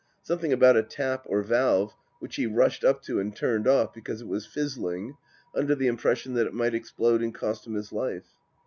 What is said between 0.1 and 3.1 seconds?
Something about a tap or valve which he rushed up